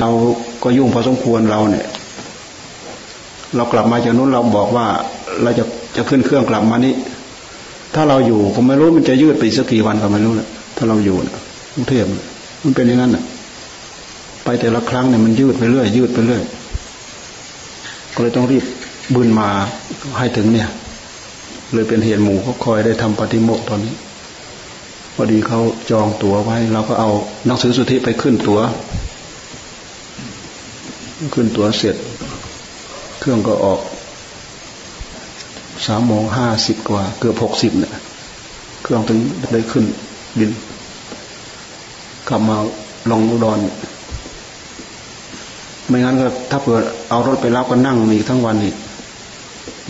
[0.00, 0.10] เรา
[0.62, 1.86] ก็ยุ่งพอสมควรเราเนี่ย
[3.56, 4.86] เรากลับมาจากนู้นเราบอกว่า
[5.42, 5.64] เราจะ
[5.96, 6.94] จะขึ้นเครื่องกลับมานี้
[7.94, 11.34] ถ้าเราอยู่ผมไม่รู้มันจะยืดไปสักกี่วันก็ไม่รู้แหละถ้าเราอยู่นะ
[11.74, 12.04] กรุงเทพ
[12.64, 13.24] มันเป็นอย่างนั้นน่ะ
[14.44, 16.42] ไปแต่ละครั้งเนี่ยมันยืดไปเรื่อยยืดไปเรื่อย
[18.14, 18.64] ก็เลยต้องรีบ
[19.14, 19.48] บืนมา
[20.18, 20.68] ให้ถึงเนี่ย
[21.72, 23.94] เลยเป็นเหตุหมู่เขาคอยได้ทำปฏิโมกตอนนี้
[25.14, 25.60] พอดีเขา
[25.90, 27.10] จองตั๋วไว้ เราก็เอา
[27.46, 28.60] หนังสือสุทธิไปขึ้นตัว๋ว
[31.34, 31.96] ขึ้นตั๋วเสร็จ
[33.20, 33.80] เครื่องก็ออก
[35.86, 37.92] สามโมงห้าสิบกว่า เกือบหกสิบเนี่ย
[38.82, 39.18] เครื่องถึง
[39.52, 39.84] ได้ขึ้น
[40.38, 40.50] บิน
[42.28, 42.56] กลับมา
[43.10, 43.58] ลงอุดร
[45.88, 46.78] ไม่งั้นก็ถ้าเผื่อ
[47.10, 48.76] เอารถไปรับก็นั่งอีกทั้งวันอีก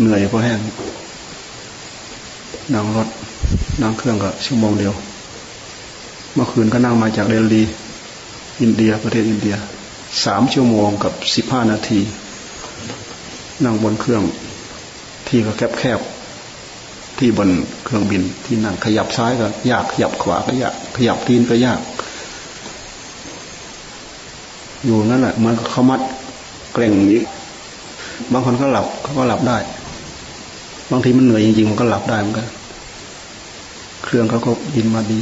[0.01, 0.59] เหนื่อยเพราะแห้ง
[2.75, 3.09] นั่งรถ
[3.83, 4.93] นั่งเครื่องก็ชั่วโมงเดียว
[6.35, 7.63] เมื่อคืนก็นั่งมาจากเดลี
[8.61, 9.57] อินเดียประเทศอินเดีย
[10.25, 12.01] สามชั่วโมงกับสิบห้านาที
[13.65, 14.23] นั่งบนเครื่อง
[15.29, 16.01] ที่ก็แคบแคบ
[17.19, 17.51] ที่บน
[17.85, 21.81] เครื่องบินที่นั่งขยับซ้ายก็ยากขยับขวาก็ยาก ขยับตีนก็ยาก
[24.85, 26.01] อยู่นั่นแหละมันเขามัด
[26.73, 27.23] เกร็งนี้
[28.33, 29.59] บางคนก็หลับเขาก็หลับได้
[30.91, 32.49] บางทีมันเหนื่อยจริงๆมันก็หลับได้เหมือนกัน
[34.05, 35.21] เครื่องเขาก็บินมาดี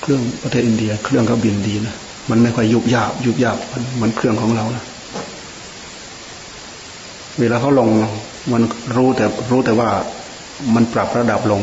[0.00, 1.96] เครื่องประเทศอินเดีย เครื่องเขาบินดีนะ
[2.30, 4.84] มันไม่ค่อยยุบยาบยุบยาบมันมันเครื่องของเรานะ
[7.38, 7.88] เวลาเขาลง
[8.52, 8.62] มัน
[8.96, 9.90] รู้แต่รู้แต่ว่า
[10.74, 11.60] มันปรับระดับลง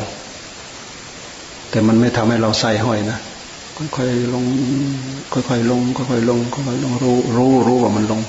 [1.69, 3.19] แต่มันไม่ทำให้เราใส่ห้อยนะ
[3.77, 4.43] ค่อยๆลง
[5.33, 8.21] ค่อยๆลงค่อยๆลงค่อยๆลงรู้รู้รู้ว่ามันลง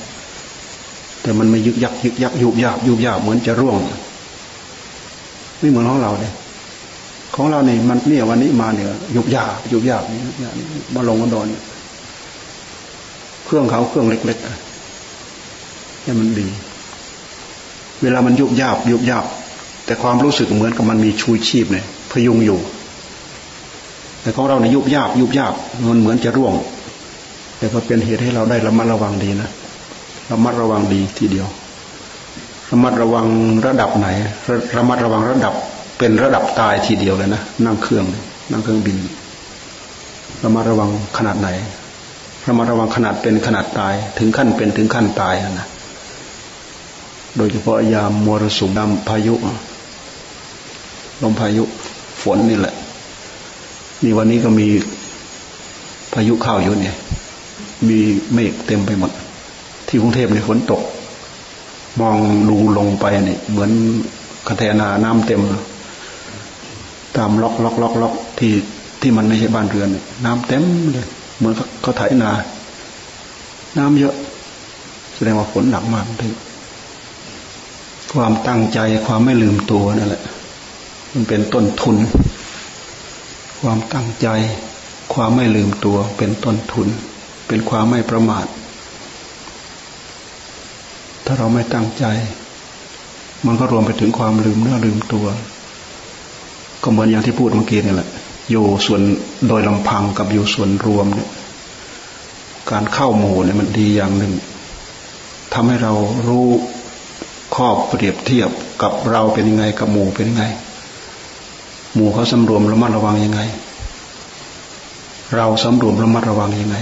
[1.22, 3.76] แต่มันไม่ยึกยักยึกยักยุบยาบยุบยาบเหมือนจะร่วง
[5.58, 6.32] ไม่เหมือนของเราเลย
[7.34, 10.54] ของเราเนี่ยมันเนี่ยวันนี้มาเนี่ยยุบยาบยุบยาบยุบยาบ
[10.94, 16.48] มาลงมาโดนเครื่องเขาเครื่องเล็กๆเนี่ยมันดี
[18.02, 19.24] เวลามันยุบยาบยุบยาบ
[19.84, 22.58] แต่ความรู้สึกเหมือนกับมันมีชูชีพเนี่ยพยุงอยู่
[24.22, 25.54] แต่ของเราเนี่ยยุบยาบยุบยาบ
[25.88, 26.54] มันเหมือนจะร่วง
[27.58, 29.48] แต่ก็เป็นเหตุให้เราได้ระมัดระวังดีนะ
[30.30, 31.46] ระมัดระวังดีทีเดียว
[32.70, 33.26] ระมัดระวัง
[33.66, 34.08] ระดับไหน
[34.76, 35.54] ระมัดระวังระดับ
[35.98, 38.04] เป็นระดับตายทีเดียวเลยนะนั่งเครื่อง
[38.50, 38.96] นั่งเครื่องบิน
[40.44, 41.48] ระมัดระวังขนาดไหน
[42.48, 45.66] ระมัดระวังขนาดเป็นขนาดตาย ถึงขั้นเป็นถึงขั้นตายนะ
[47.36, 49.34] โดยเฉพาะยามมรสุมดำพายุ
[51.22, 51.64] ลมพายุ
[52.22, 52.74] ฝนนี่แหละ
[54.02, 54.68] นี่วันนี้ก็มี
[56.12, 56.96] พายุเข้าอยู่เนี่ย
[57.88, 57.98] มี
[58.34, 59.10] เมฆเต็มไปหมด
[59.88, 60.82] ที่กรุงเทพในฝนตก
[62.00, 62.16] มอง
[62.48, 63.70] ดูลงไปเนี่ยเหมือน
[64.48, 65.42] คาเทนาน้ำเต็ม
[67.16, 68.52] ตามล็อกล็อกล็อกล็อกที่
[69.00, 69.88] ที่มันไม่ใช่บ้านเรือน
[70.24, 71.06] น้ำเต็มเลย
[71.38, 72.30] เหมือนเขาไถนา
[73.78, 74.14] น้ำเยอะ
[75.14, 76.32] แสดงว่าฝนหนักมากเลย
[78.12, 80.22] ความตั้งใจความไม่ลืมตัวนั่นแหละ
[81.12, 81.96] มันเป็นต้นทุน
[83.60, 84.28] ความตั้งใจ
[85.14, 86.88] ความไม่ลืมตัว เป็นต้นทุน
[87.48, 88.46] เป็นความไม่ประมาท
[91.24, 92.04] ถ้าเราไม่ตั้งใจ
[93.46, 95.26] มันก็รวมไปถึงความลืมเนื้อลืมตัว
[96.82, 98.08] ก็เหมือนอย่างที่พูดเมื่อกี้นี่แหละ
[98.50, 99.02] อยู่ส่วน
[99.48, 101.30] โดยลำพังกับอยู่ส่วนรวมเนี่ย
[102.70, 104.32] การเข้าหมู่เนี่ยมันดีอย่างหนึ่ง
[105.52, 105.92] ทำให้เรา
[106.28, 106.48] รู้
[107.54, 108.50] ข้อเปรียบเทียบ
[108.82, 110.44] กับเราเป็นยังไงกับหมู่เป็นยังไง
[111.94, 113.40] หมู่เขาสำรวมระมัดระวังยังไง
[115.36, 116.76] เราสำรวมระมัดระวังยังไง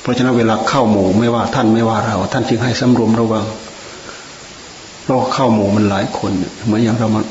[0.00, 3.44] เพราะฉะนั้นเวลาเข้าหมู่ไม่ว่าท่านไม่ว่าเรา ท่านจึงให้สำรวมระวัง
[5.06, 6.32] เราเข้าหมู่มันหลายคน
[6.64, 7.22] เหมือนอย่างเรามา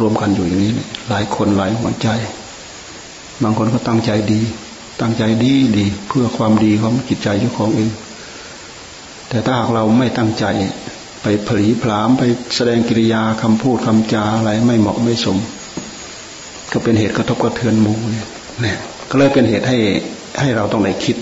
[0.00, 0.72] รวมกันอยู่อย่างนี้
[1.08, 2.08] หลายคนหลายหัวใจ
[3.42, 4.40] บางคนก็ตั้งใจดี
[5.00, 7.90] ตั้งใจดีดี เพื่อความดีของจิตใจเจ้าของเอง
[9.28, 10.44] แต่ถ้าหากเราไม่ตั้งใจ
[11.22, 12.22] ไปผลีผลามไป
[12.54, 15.38] แสดงกิริยาคำพูดคำจาอะไรไม่เหมาะไม่สม
[16.72, 18.78] ก็เป็นเหตุกระทบกระเทือนมูเนี่ย
[19.10, 19.78] ก็เลยเป็นเหตุให้
[20.40, 21.16] ให้เราต้องได้คิด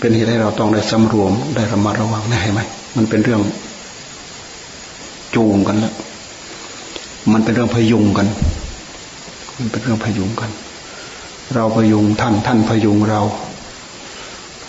[0.00, 2.60] เป็นเหตุให้เราต้องได้สำรวมได้ระมัดระวังได้ไหม
[2.96, 3.40] มันเป็นเรื่อง
[5.34, 5.94] จูงกันแล้ว
[7.32, 8.26] มันเป็นเรื่องพยุงกัน
[9.58, 10.50] มันเป็นเรื่องพยุงกัน
[11.54, 13.20] เราพยุงท่านท่านพยุงเรา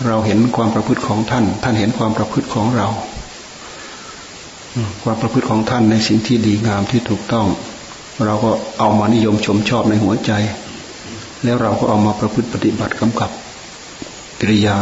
[0.06, 2.88] เราเห็นความประพฤติของท่าน ท่านเห็นความประพฤติของเรา
[5.04, 7.48] ความประพฤติของท่านในสิ่งที่ดีงามที่ถูกต้อง
[8.25, 10.31] เราก็เอามานิยมชมชอบในหัวใจ
[11.44, 13.31] แล้วเราก็เอามาประพฤติปฏิบัติกำกับ
[14.40, 14.78] กิริยา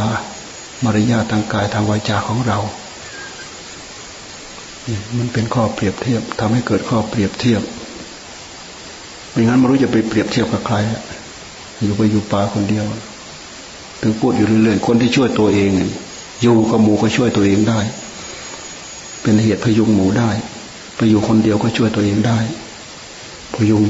[0.83, 2.57] มารยาทางกายทางวาจาของเรา
[5.17, 7.61] มันเป็นข้อเปรียบเทียบทำให้เกิดข้อเปรียบเทียบ
[9.35, 10.75] ไม่งั้นไม่รู้จะไปเปรียบเทียบกับใคร
[11.81, 12.85] อยู่ไปอยู่ป่าคนเดียว
[14.01, 15.71] ถึงพูดอยู่เรื่อยๆ คนที่ช่วยตัวเอง
[16.41, 17.79] อยู่กับหมูก็ช่วยตัวเองได้
[19.21, 20.29] เป็นเหตุพยุงหมูได้
[20.95, 22.39] ไปอยู่คนเดียวก็ช่วยตัวเองได้
[23.55, 23.83] พยุง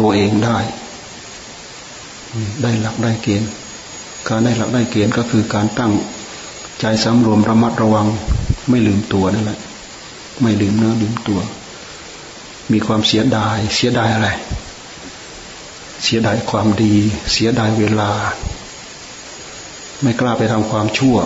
[0.00, 0.58] ตัวเองได้
[2.62, 3.50] ได้หลักได้เกณฑ์
[4.28, 5.92] การได้หลักได้เกณฑ์ก็คือการตั้ง
[6.80, 8.06] ใจสำรวมระมัดระวัง
[8.68, 9.58] ไม่ลืมตัวนั่นแหละ
[10.42, 11.40] ไม่ลืมเนื้อลืมตัว
[12.72, 14.28] มีความเสียดาย เสียดายอะไร
[16.06, 16.94] เสียดายความดี
[17.32, 18.10] เสียดายเวลา
[20.02, 21.16] ไม่กล้าไปทำความชั่ว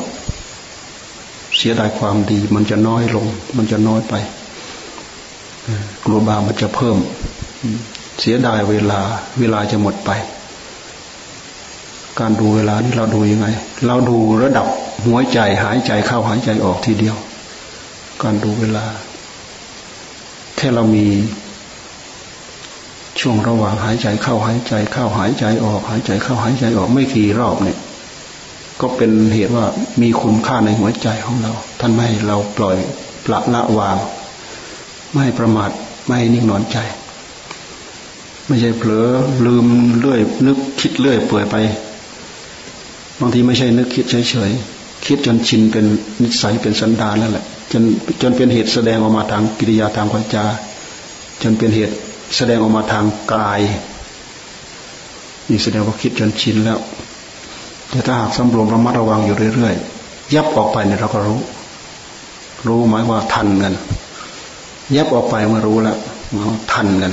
[1.56, 4.14] เสียดายความดี มันจะน้อยลง มันจะน้อยไป
[6.04, 6.96] กลัวบามันจะเพิ่ม
[8.20, 9.00] เสียดายเวลา
[9.38, 10.10] เวลาจะหมดไป
[12.20, 13.48] การดูเวลานี่เราดูยังไง
[13.86, 14.66] เราดูระดับ
[15.04, 17.16] หัวใจหายใจเข้าหายใจออกทีเดียว
[18.22, 18.86] การดูเวลา
[20.56, 21.06] แค่เรามี
[23.20, 27.78] ช่วงระหว่างหายใจเข้าหายใจเข้าหายใจออก หายใจเข้าหายใจออกไม่กี่รอบเนี่ย
[28.81, 29.67] ก็เป็นเหตุว่า
[30.02, 32.76] มีคุณค่าในหัวใจของเรา ท่านไม่ให้เราปล่อย
[33.25, 33.96] ปละละวาง
[35.14, 35.70] ไม่ประมาท
[36.06, 36.78] ไม่นิ่งนอนใจ
[38.46, 39.08] ไม่ใช่เผลอ
[39.46, 39.66] ลืม
[39.99, 41.56] เลื่อย นึกคิดเลื่อยเปื่อยไป
[43.20, 45.84] บางทีไม่ใช่นึกคิดเฉยๆคิดจนชินเป็น
[46.23, 47.82] นิสัยเป็นสันดานแล้วแหละจน
[48.23, 50.44] จนเป็นเหตุแสดงออกมาทางกิริยาทางวาจา
[51.43, 51.94] จนเป็นเหตุ
[52.36, 53.60] แสดงออกมาทางกาย
[55.48, 56.78] นี่แสดงว่าคิดจนชินแล้ว
[57.90, 61.40] แต่ถ้าหากสำรวมระมัดระวังอยู่เรื่อยๆยับออกไปเนี่ยเราก็รู้
[62.66, 63.74] รู้หมายว่าทันเงิน
[64.96, 65.96] ยับออกไปเมื่อรู้แล้ว
[66.38, 67.12] เราทันกัน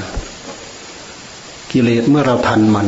[1.71, 2.87] กิเลสเมื่อเราทันมัน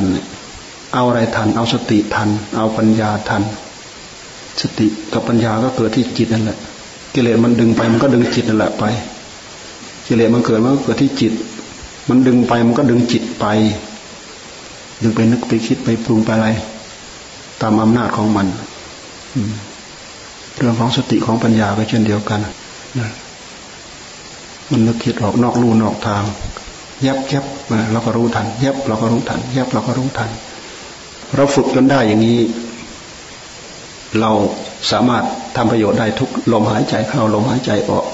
[0.94, 3.44] เอาอะไรทัน เอาสติทัน เอาปัญญาทัน
[4.62, 6.58] สติกับปัญญาก็เกิดที่จิตนั่นแหละ
[7.14, 8.84] กิเลสมันดึงไปมันก็ดึงจิตนั่นแหละไป
[10.08, 11.34] กิเลสมันเกิดมันก็เกิดที่จิต
[12.10, 13.46] มันดึงไปมันก็ดึงจิตไป
[15.02, 16.48] ดึงไปนึกไปคิดไปปรุงไปอะไร
[17.62, 18.48] ตามอำนาจของมัน
[20.58, 22.40] เรื่องของสติของปัญญาก็เช่นเดียวกัน
[23.00, 23.10] นะ
[24.72, 26.24] มันนึกคิดออกนอกลู่นอกทาง
[27.06, 27.46] ยับยับ
[27.92, 30.30] เราก็รู้ทันยับเราก็รู้ทันยับเราก็รู้ทัน
[31.36, 32.40] เราฝึกจนได้อย่างนี้
[34.20, 34.32] เรา
[34.92, 35.24] สามารถ
[35.56, 38.06] ทำประโยชน์ได้ทุกลมหายใจเข้าลมหายใจออก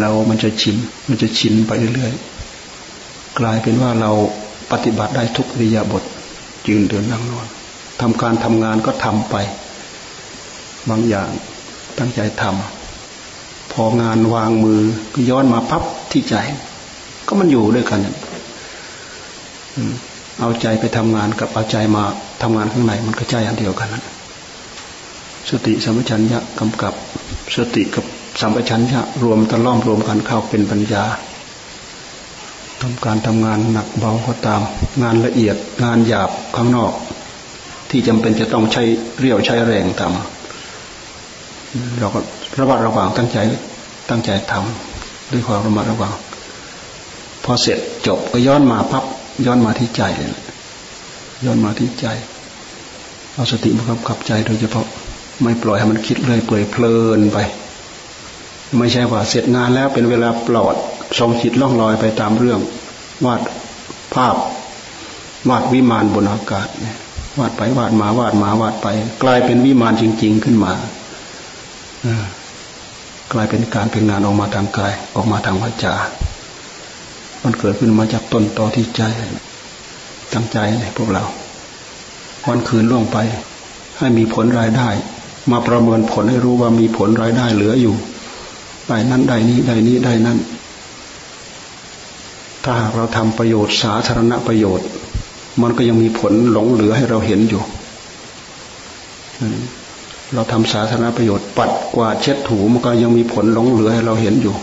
[0.00, 0.76] เรามันจะชิน
[1.08, 4.10] มันจะชินไปเรื่อยๆ กลายเป็นว่าเรา
[4.72, 6.02] ปฏิบัติได้ทุกริยาบท
[6.68, 7.46] ยืนเดินนั่งนอน
[8.00, 9.34] ทำการทำงานก็ทำไป
[10.88, 11.30] บางอย่าง
[11.98, 14.80] ตั้งใจทำพองานวางมือ
[15.14, 15.82] ก็ย้อนมาพับ
[16.12, 16.36] ที่ใจ
[17.26, 18.00] ก็มันอยู่ด้วยกัน
[20.40, 22.04] เอาใจไปทำงานกับเอาใจมา
[22.42, 23.88] ทำงานข้างในมันก็ใจอันเดียวกัน
[25.50, 26.94] สติสัมปชัญญะกำกับ
[27.56, 28.04] สติกับ
[28.40, 31.04] สัมปชัญญะรวมตะล่อมรวมกันเข้าเป็นปัญญา
[32.80, 34.62] ทำการทำงานหนักเบาก็ตาม
[35.02, 36.92] งานละเอียดงานหยาบข้างนอก
[37.90, 38.82] ที่จำเป็นจะต้องใช้
[39.18, 42.20] เรี่ยวใช้แรงทำเราก็
[42.58, 43.38] ระมัดระวังตั้งใจ
[44.10, 46.12] ตั้งใจทำด้วยความระมัดระวัง
[47.44, 49.04] พอเสร็จจบก็ย้อนมาพับ
[49.46, 50.32] ย้อนมาที่ใจเลย
[51.44, 52.06] ย้อนมาที่ใจ
[53.34, 54.86] เอาสติมาคับขับใจโดยเฉพาะ
[55.42, 57.38] ไม่ปล่อยให้มันคิดเลยเปื่อยเพลินไป
[58.78, 60.74] ไม่ใช่ว่าเสร็จงานแล้วเป็นเวลาปลอด
[61.18, 62.60] ทรงจิตล่องลอยไปตามเรื่อง
[63.26, 63.40] วาด
[64.14, 64.36] ภาพ
[65.48, 66.68] วาดวิมานบนอากาศ
[67.38, 68.86] วาดไปวาดมาวาดมาวาดไป
[69.22, 70.72] กลายเป็นวิมานจริง ๆขึ้นมา
[73.32, 75.94] กลายเป็นการเป็นงานออกมาทางกายออกมาทางวาจา
[77.42, 79.02] มันเกิดขึ้นมาจากต้นตอที่ใจ
[80.32, 81.24] ตั้งใจเลยพวกเรา
[82.46, 83.18] วันคืนล่วงไป
[83.98, 84.88] ให้มีผลรายได้
[85.50, 87.94] มาประเมินผลให้รู้ว่ามีผลรายได้เหลืออยู่
[88.88, 90.38] ได้นั้นได้นี้ได้นี้ได้นั้น
[92.62, 94.86] ถ้าหากเราทำประโยชน์สาธารณประโยชน์
[95.62, 97.62] มันก็ยังมีผลหลงเหลือให้เราเห็นอยู่
[100.34, 104.54] เราทำสาธารณประโยชน์ ปัดกวาดเช็ดถูมันก็ยังมีผลหลงเหลือให้เราเห็นอยู่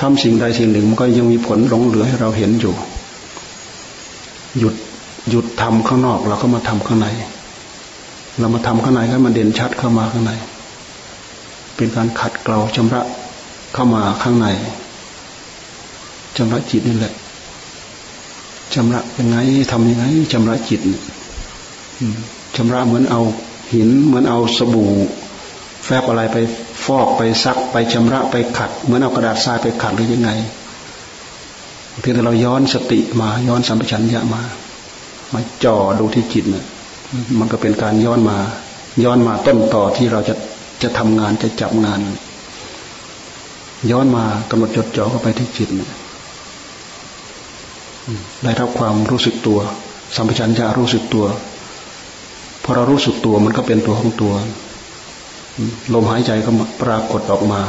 [0.00, 2.74] ทำสิ่งใดสิ่งหนึ่งมันก็ยังมีผลหลงเหลือให้เราเห็นอยู่
[4.58, 4.74] หยุด
[5.30, 7.06] หยุดทำข้างนอกเราก็มาทำข้างใน
[8.38, 10.32] เรามาทำข้างในให้มันเด่นชัดเข้ามาข้างใน
[11.80, 13.02] เป็นการขัดเกลาชำระ
[13.74, 14.46] เข้ามาข้างใน
[16.36, 17.14] ชำระจิตนี่แหละ
[18.74, 19.36] ชำระยังไง
[19.72, 20.80] ทำยังไงชำระจิต
[22.56, 23.20] ชำระเหมือนเอา
[23.72, 24.92] หิน เหมือนเอาสบู่
[25.84, 26.36] แฟบอะไรไป
[26.84, 30.30] ฟอกไปซักไปชำระไปขัด เหมือนเอากระดาษทรายไปขัดหรือยังไง
[32.00, 34.42] เพียงแต่เราย้อนสติมา ย้อนสัมปชัญญะมา
[35.32, 36.64] มาจ่อดูที่จิตเนี่ย
[37.38, 38.38] มันก็เป็นการย้อนมา
[39.04, 40.34] ย้อนมาต้นต่อที่เราจะ
[40.82, 42.00] จะทำงานจะจับงาน
[43.90, 45.68] ย้อนมากำหนดจดจ่อเข้าไปที่จิต
[48.42, 49.58] ได้รับความรู้สึกตัว
[50.16, 51.26] สัมปชัญญะรู้สึกตัว
[52.62, 54.34] พอเรารู้สึกตัวมันก็เป็นตัวของตัว
[55.94, 56.50] ลมหายใจก็
[56.82, 57.60] ปรากฏออกมา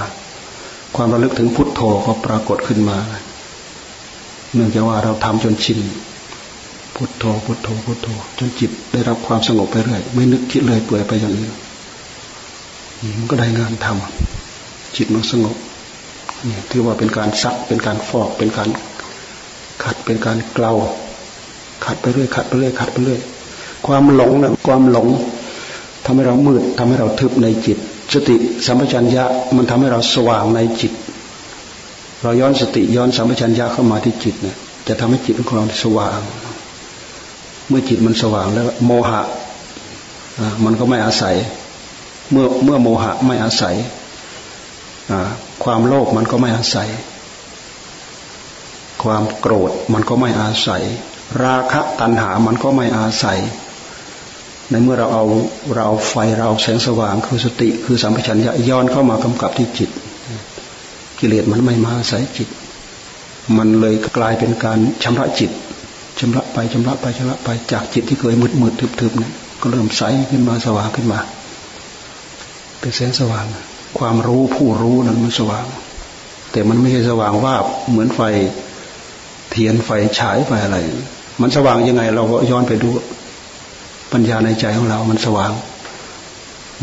[0.95, 2.97] ความระลึกถึงพุทโธก็ปรากฏขึ้นมา
[4.53, 5.79] เนื่องจากว่าเราทำจนชิน
[6.95, 11.51] พุทโธพุทโธพุทโธจนจิตได้รับความสงบไปเรื่อยไม่นึกคิดเลยเปื่อยไปอย่างอื่น
[13.17, 15.55] มันก็ได้งานทำจิตมันสงบ
[16.47, 18.69] นี่ถือว่าเป็นการซักเป็นการฟอกเป็นการ
[19.83, 20.73] ขัดเป็นการเกลา
[21.85, 23.19] ขัดไปเรื่อยขัดไปเรื่อยขัดไปเรื่อย
[23.87, 25.07] ความหลงนะความหลง
[26.05, 27.77] ทำให้เรามืดทำให้เราทึบในจิต
[28.13, 29.23] สติสัมปชัญญะ
[29.55, 30.93] มันทำให้เราสว่างในจิต
[32.23, 36.19] เราย้อนสติย้อนสัมปชัญญะเข้ามาที่จิตเนี่ยจะทำให้จิตของเราสว่าง
[37.67, 39.21] เมื่อจิตมันสว่างแล้วโมหะ
[40.65, 41.35] มันก็ไม่อาศัย
[42.31, 43.75] เมื่อเมื่อโมหะไม่อาศัย
[45.63, 46.89] ความโลภมันก็ไม่อาศัย
[49.03, 50.83] ความโกรธมันก็ไม่อาศัย
[51.43, 53.39] ราคะตัณหามันก็ไม่อาศัย
[54.69, 55.25] ในเมื่อเราเอา
[55.75, 59.89] เราไฟเราแสงสว่างคือสติคือสัมปชัญญะย้อนเข้ามากำกับที่จิต
[61.19, 62.47] กิเลสมันไม่มาอาศัยจิต
[63.57, 65.51] มันเลยกลายเป็นการชำระจิต
[66.19, 71.19] ชำระไปชำระไปชำระไปจากจิตที่เคยมืดมืดทึบๆเนี่ยก็เริ่มใสขึ้นมาสว่างขึ้นมา
[72.81, 73.45] เป็นแสงสว่าง
[73.99, 75.65] ความรู้ผู้รู้นั้นมันสว่าง
[76.51, 77.55] แต่มันไม่ใช่สว่างว่า
[77.89, 78.21] เหมือนไฟ
[79.51, 80.77] เทียนไฟฉายไฟอะไร
[81.41, 82.89] มันสว่างยังไง เราก็ย้อนไปดู
[84.11, 85.51] ปัญญาในใจของเรา มันสว่าง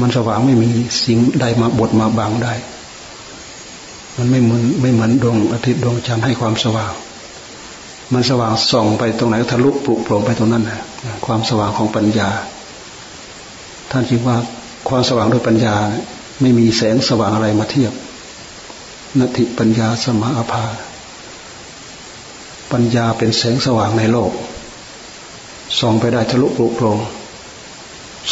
[0.01, 0.71] มันสว่างไม่มี
[1.05, 2.55] สิ่งใดมาบดมาบังได้
[4.17, 6.93] มันไม่เหมือนไม่เหมือนดวงอาทิตย์ดวงจันทร์ให้ความสว่าง
[8.13, 10.81] มันสว่างส่องไปตรงไหนทะลุปลุกโปร่งไปตรงนั้นนะ
[11.27, 12.29] ความสว่างของปัญญา
[13.91, 14.37] ท่านคิดว่า
[14.89, 15.75] ความสว่างด้วยปัญญา
[16.41, 17.93] ไม่มีแสงสว่างอะไรมาเทียบ
[19.19, 20.65] นติปัญญาสมาภา
[22.73, 24.33] ปัญญาเป็นแสงสว่างในโลก
[25.79, 26.99] ส่องไปได้ทะลุปลุกโปรง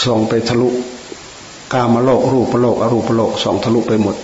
[0.02, 0.68] ส่องไปทะลุ
[1.72, 4.16] กามโลกรูปโลกอรูปโลกส่องทะลุไปหมด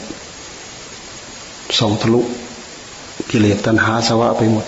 [1.78, 2.20] ส่องทะลุ
[3.30, 4.66] กิเลสตัณหาสวะไปหมด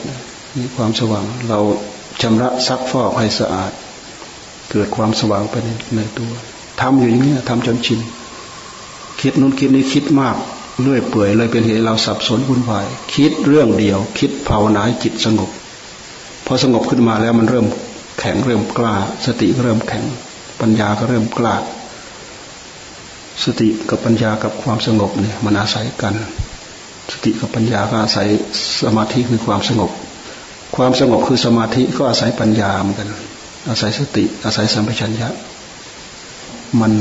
[0.57, 1.59] นี่ความสว่าง เรา
[2.23, 3.73] ชำระซักฟอกให้สะอาด
[4.71, 6.33] เกิดความสว่างไปในในตัว
[6.81, 8.01] ทำอยู่อย่างนี้ทำจนชิน
[9.21, 10.37] คิดนู้นคิดนี้คิดมาก
[10.83, 15.51] เลื่อยเปื่อยเลยเป็นเหตุเราสับสนวุ่นวาย คิดเรื่องเดียว คิดภาวนาจิตสงบ
[16.47, 17.67] พอสงบขึ้นมาแล้วมันเริ่ม
[18.19, 18.95] แข็งเริ่มกล้า
[19.27, 20.05] สติเริ่มแข็ง
[20.61, 21.55] ปัญญาก็เริ่มกล้า
[23.45, 26.15] สติกับปัญญากับความสงบเนี่ยมันอาศัยกัน
[27.13, 28.27] สติกับปัญญาก็อาศัย
[28.83, 29.91] สมาธิคือความสงบ
[30.77, 33.09] ความสงบคือสมาธิก็อาศัยปัญญาเหมือนกัน
[33.69, 35.29] อาศัยสติอาศัยสัมปชัญญะ
[36.81, 36.93] มัน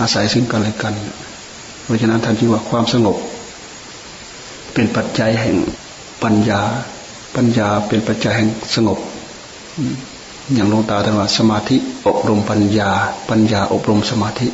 [0.00, 0.94] อาศัยซึ่งกันและกัน
[1.84, 3.16] เพราะฉะนั้นท่านจึงว่าความสงบ
[4.72, 5.56] เป็นปัจจัยแห่ง
[6.22, 6.60] ปัญญา
[7.36, 8.98] ปัญญาเป็นปัจจัยแห่งสงบ
[10.54, 12.90] อย่างลงตาท่านว่าสมาธิอบรมปัญญา
[13.30, 14.48] ปัญญาอบรมสมาธิ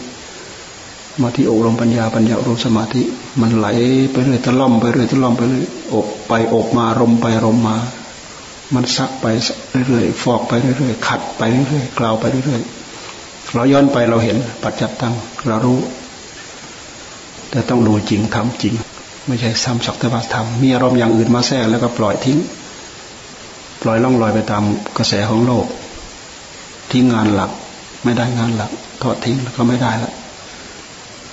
[1.14, 3.02] สมาธิอบรมปัญญาปัญญาอบรมสมาธิ
[3.40, 3.66] มันไหล
[4.12, 7.76] ไปเรื่อยตะล่อมไปเรื่อยตะล่อมไปเรื่อยอบไปอบมารมไปรมมา
[8.74, 9.26] มันซักไป
[9.86, 12.83] เรื่อยๆฟอกไปเรื่อยๆขัดไปเรื่อยๆกล่าวไปเรื่อยๆ
[13.52, 15.14] เราย้อนไปเราเห็นปัจจัตตัง
[15.46, 15.78] เรารู้
[17.50, 18.74] แต่ต้องดูจริงทำจริง
[19.26, 22.38] ไม่ใช่ซ้ำสักแต่ว่าทำมีอารมณ์อย่างอื่นมาแทรกแล้วก็ปล่อยทิ้ง
[23.82, 24.64] ปล่อยล่องลอยไปตาม
[24.98, 25.66] กระแสของโลก
[26.90, 27.50] ทิ้งงานหลัก
[28.04, 28.70] ไม่ได้งานหลัก
[29.02, 30.12] ทอดทิ้งแล้วก็ไม่ได้ละ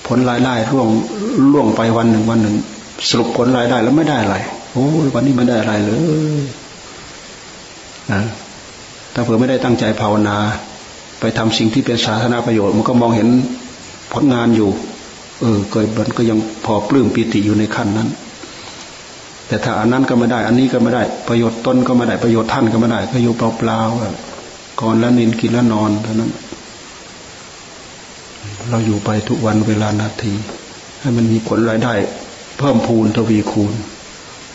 [0.06, 0.88] ผลรายได้ร่วง
[1.52, 2.56] ล่วงไปวันหนึ่งวันหนึ่ง
[3.08, 4.36] สรุปผลรายได้แล้วไม่ได้อะไร
[4.72, 6.44] โอ้วันนี้ไม่ได้อะไรเลย
[8.12, 8.22] นะ
[9.14, 10.36] ถ้าเผื่อไม่ได้ตั้งใจภาวนา
[11.22, 13.28] ไปทำสิ่งที่เป็นสาธารณประโยชน์ มันก็มองเห็น
[14.12, 14.70] ผลงานอยู่
[15.40, 18.08] เออเกิดมันก็ยังพอปลื้มปิติอยู่ในขั้นนั้น
[19.46, 26.30] แต่ถ้าอันนั้นก็ไม่ได้ อันนี้ก็ไม่ได้ ประโยชน์ตนก็ไม่ได้ ประโยชน์ท่านก็ไม่ได้ ก็อยู่เปล่าๆก่อนแล้วนินกินแล้วนอนเท่านั้น
[28.70, 30.32] เราอยู่ไปทุกวันเวลานาที
[31.00, 31.94] ให้มันมีผลรายได้
[32.58, 33.72] เพิ่มพูนทวีคูณ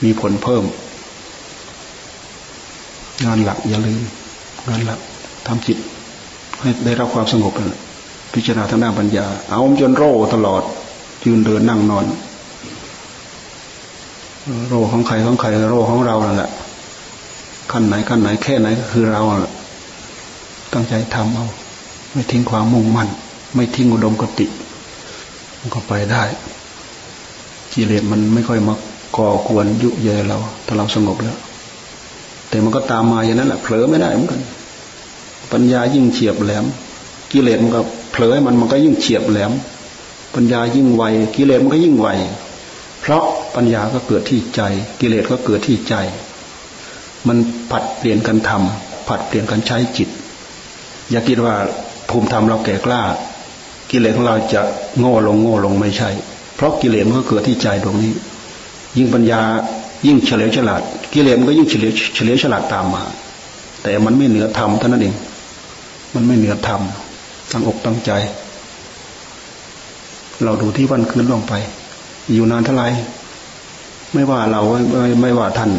[0.04, 0.64] มีผลเพิ่ม
[3.26, 4.02] งานหลักอย่าลืม
[4.68, 5.00] งานหลัก
[5.48, 5.78] ทำจิต
[6.62, 7.54] ให้ได้รับความสงบ
[8.34, 10.64] พิจารณาทางด้านปัญญา เอาจนโรตลอด
[11.24, 12.06] ยืนเดินนั่งนอน
[14.68, 16.52] โรของใครของใครโรของเราแหละ
[17.72, 19.22] ขั้นไหนขั้นไหนแค่ไหนก็คือเรา
[20.74, 21.48] ตั้งใจทำเอา
[22.14, 23.10] ไม่ทิ้งความมุ่งมั่น
[23.56, 24.46] ไม่ทิ้งอุดมกติ
[25.60, 26.24] มันก็ไปได้
[27.74, 28.76] กิเลสมันไม่ค่อยมา
[29.18, 31.38] ก่อกวนยุเยเราถ้าเราสงบแล้ว
[32.50, 34.42] แต่มันก็ตามมาอย่างนั้นแหละเผลอไม่ได้เหมือนกัน
[35.52, 36.66] ปัญญายิ่งเฉียบแหลม
[37.32, 39.52] กิเลสมันก็เผลอมันมันก็ยิ่งเฉียบแหลม
[40.36, 41.04] ปัญญายิ่งไว
[41.36, 42.08] กิเลสมันก็ยิ่งไว
[43.02, 43.24] เพราะ
[43.56, 44.62] ปัญญาก็เกิดที่ใจ
[45.00, 45.94] กิเลสก็เกิดที่ใจ
[47.28, 47.38] มัน
[47.72, 50.10] ผัดเปลี่ยนกันทำผัดเปลี่ยนกันใช้จิต
[51.12, 51.56] อย่าคิดว่า
[52.10, 53.02] ภูมิธรรมเราแก่กล้า
[53.92, 54.62] กิเลสของเราจะ
[55.00, 56.10] โง่ลงโง่ลงไม่ใช่
[56.56, 58.14] เพราะกิเลสมันก็เกิดที่ใจตรงนี้
[58.98, 59.42] ยิ่งปัญญา
[60.06, 60.82] ยิ่งเฉลียวฉลาด
[61.14, 63.04] กิเลสมันก็ยิ่งเฉลียวเฉลียวฉลาดตามมา
[63.84, 65.16] แต่มันไม่เหนือธรรมเท่านั้นเอง
[66.18, 66.82] มันไม่เหนือธรรม
[67.52, 68.12] ตั้งอกตั้งใจ
[70.44, 71.54] เราดูที่วันคืนลงไป
[72.34, 72.88] อยู่นานเท่าไหร่
[74.14, 74.62] ไม่ว่าเรา
[75.00, 75.72] ไม่ไม่ว่าท่าน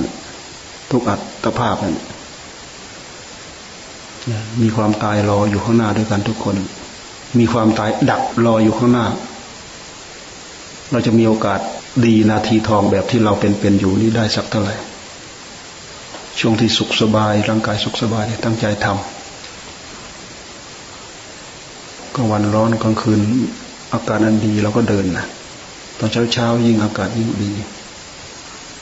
[0.90, 1.97] ทุกอัตภาพนั่น
[4.62, 6.57] มีความตายรออยู่ข้างหน้าด้วยกันทุกคน
[7.38, 9.07] มีความตายดักรออยู่ข้างหน้า
[10.90, 11.61] เราจะมีโอกาส
[12.04, 14.75] ดีนาทีทองแบบที่เราเป็นเป็นอยู่นี้ได้สักเท่าไหร่
[16.40, 19.17] ช่วงที่สุขสบายร่างกายสุขสบายตั้งใจทำ
[22.18, 23.20] ก็วันร้อนกลางคืน
[23.92, 25.26] อากาศอันดีเราก็เดินนะ
[25.98, 27.50] ตอนเช้าเช้ายิ่งอากาศยิ่งดี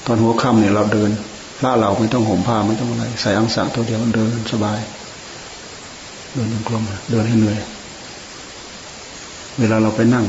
[0.06, 1.10] ตอนหัวค่ำเนี่ยเราเดิน
[1.58, 4.80] พระเราไม่ต้องห่มผ้าไม่ต้องอะไรใส่อังสะตัวเดียวเดินสบาย
[6.34, 7.58] เดินกลมเดินให้เหนื่อย
[9.58, 10.26] เวลาเราไปนั่ง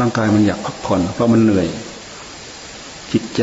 [0.00, 1.66] ร่างกายมันอยากพักผ่อน เพราะมันเหนื่อย
[3.12, 3.42] จิตใจ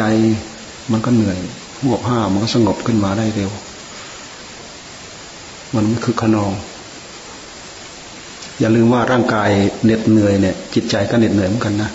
[0.91, 1.37] มันก็เหนื่อย
[1.81, 3.51] หัวผ้ามันก็สงบขึ้นมาได้เร็ว
[5.75, 6.51] มันไม่คือขนอง
[8.59, 9.49] อย่าลืมว่าร่างกาย
[9.83, 11.91] เหน็ดเหนื่อยเนี่ย จิตใจก็เหน็ดเหนื่อยเหมือนกันนะ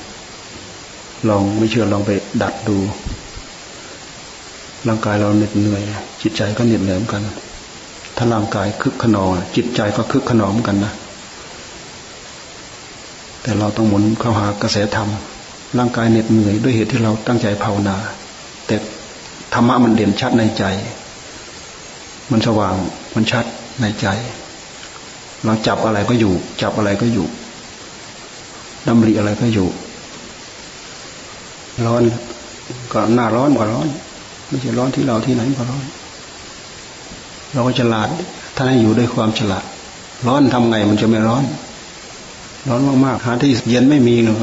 [1.28, 2.11] ลองไม่เชื่อลองไป
[2.42, 2.76] ดัดดู
[4.88, 5.83] ร่างกายเราเหน็ดเหนื่อย
[6.23, 7.23] จิตใจก็เหน็ดเหนื่อยเหมือนกัน
[8.16, 10.92] ถ้าร่างกายคึกขนองจิตใจก็คึกขนองเหมือนกันนะ
[13.42, 15.09] แต่เราต้องหมุนเข้าหากระแสธรรม
[15.78, 17.97] ร่างกายเหน็ดเหนื่อยด้วยเหตุที่เราตั้งใจภาวนา
[18.66, 18.76] แต่
[19.54, 20.64] ธรรมะมันเด่นชัดในใจ
[22.31, 22.75] มันสว่าง
[23.14, 23.45] มันชัด
[23.81, 24.07] ในใจ
[25.45, 26.33] เราจับอะไรก็อยู่
[26.63, 27.27] จับอะไรก็อยู่
[28.87, 29.69] ดำริอะไรก็อยู่
[31.87, 32.03] ร้อน
[32.93, 33.89] ก็หน้าร้อนก็ร้อน
[34.49, 35.85] ไม่ใช่ร้อนที่เราที่ไหนก็ร้อน
[37.53, 38.09] เราก็ฉลาด
[38.57, 39.65] ถ้าให้อยู่ด้วยความฉลาด
[40.27, 41.45] ร้อนทำไงมันจะไม่ร้อน
[42.69, 44.37] ร้อนมากๆหาที่เย็นไม่มีเลย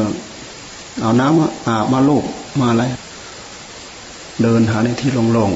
[1.01, 2.23] เอาน้ำมาอาบมาลูก
[2.59, 2.83] มาอะไร
[4.41, 5.51] เดินหาในที่โล่ง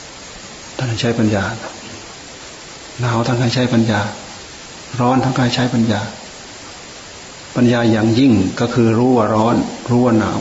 [0.00, 1.44] ๆท่านใช้ปัญญา
[3.00, 4.00] หนาวท่านใช้ปัญญา
[5.00, 6.00] ร้อนทั้งกายใช้ปัญญา
[7.56, 9.56] ปัญญาอย่างยิ่งก็คือรู้ว่าร้อน
[9.90, 10.38] รู้ว่าหนาว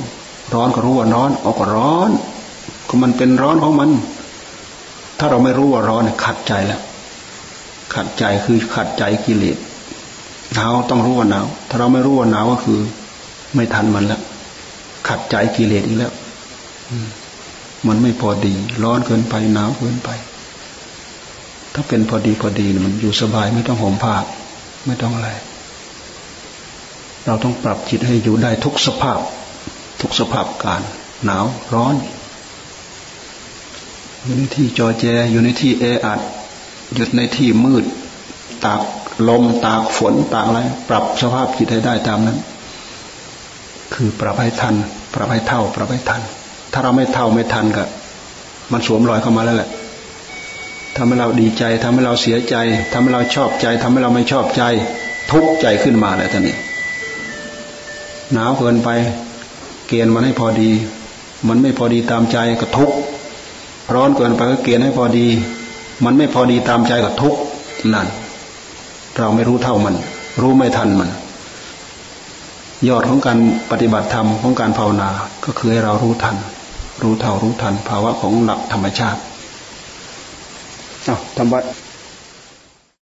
[0.53, 2.11] ร้อนก็รู้ว่าร้อนออกก็ร้อน
[2.87, 3.89] ก็มันเป็นร้อนของมัน
[5.17, 6.81] ถ้าเราไม่รู้ว่าร้อนขัดใจแล้ว
[7.93, 9.57] ขัดใจคือขัดใจกิเลส
[10.53, 12.79] หนาวต้องรู้ว่าหนาว ถ้าเราไม่รู้ว่าหนาวก็คือ
[13.55, 14.21] ไม่ทันมันแล้ว
[15.07, 16.13] ขัดใจกิเลสอีกแล้ว
[17.87, 20.09] มันไม่พอดี ร้อนเกินไปหนาวเกินไป
[21.73, 24.15] ถ้าเป็นพอดีพอดีมันอยู่สบายไม่ต้องห่มผ้า
[24.89, 25.29] ไม่ต้องอะไร
[27.25, 29.19] เราต้องปรับจิตให้อยู่ได้ทุกสภาพ
[30.01, 30.81] ทุกสภาพการ
[31.25, 31.95] หนาวร้อน
[34.23, 36.19] อยู่ในที่จอแจ อยู่ในที่แออัด
[36.95, 37.83] หยุดในที่มืด
[38.65, 38.81] ตาก
[39.27, 42.37] ลมตากฝนตากอะไรปรับสภาพจิตให้ได้ตามนั้น
[43.93, 44.75] คือปรับให้ทัน
[45.13, 46.21] ปรับให้เท่า ปรับให้ทัน
[46.71, 47.83] ถ้าเราไม่เท่าไม่ทันก็
[48.71, 49.69] มันสวมรอยเข้ามาแล้วแหละ
[50.99, 52.55] ทำให้เราดีใจทำให้เราเสียใจ
[52.93, 54.63] ทำให้เราชอบใจทำให้เราไม่ชอบใจ
[55.31, 56.55] ทุกข์ใจขึ้นมาแล้วท่านนี้
[58.33, 58.89] หนาวเกินไป
[59.87, 60.69] เกณฑ์มันให้พอดี
[61.47, 62.95] มันไม่พอดีตามใจก็ทุกข์
[63.93, 65.27] ร้อนเกินไปก็เกณฑ์ให้พอดี
[66.05, 67.39] มันไม่พอดีตามใจก็ทุกข์
[67.93, 68.07] นั่น
[69.17, 69.95] เราไม่รู้เท่ามัน
[70.41, 71.09] รู้ไม่ทันมัน
[72.87, 73.37] ยอดของการ
[73.71, 75.09] ปฏิบัติธรรมของการภาวนา
[75.45, 76.35] ก็คือให้เรารู้ทัน
[77.01, 79.19] รู้เท่ารู้ทัน ภาวะของหลักธรรมชาติ
[81.07, 81.63] อ้าวทำวัด